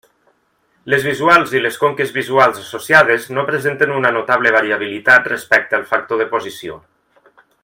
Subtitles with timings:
[0.93, 6.23] Les visuals i les conques visuals associades no presenten una notable variabilitat respecte al factor
[6.25, 6.85] de posició.